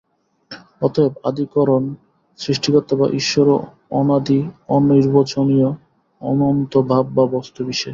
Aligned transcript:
অতএব 0.81 1.13
আদিকরণ, 1.23 1.83
সৃষ্টিকর্তা 2.39 2.93
বা 2.95 3.07
ঈশ্বরও 3.19 3.57
অনাদি 3.91 4.39
অনির্বচনীয় 4.69 5.69
অনন্ত 6.21 6.73
ভাব 6.89 7.05
বা 7.15 7.23
বস্তুবিশেষ। 7.35 7.89